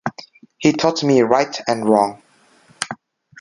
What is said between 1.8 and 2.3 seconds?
wrong.